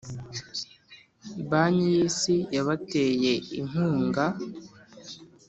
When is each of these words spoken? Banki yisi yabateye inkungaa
Banki 1.49 1.83
yisi 1.93 2.35
yabateye 2.55 3.31
inkungaa 3.59 4.33